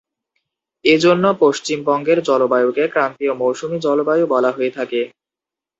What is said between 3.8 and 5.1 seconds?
জলবায়ু বলা হয়ে থাকে।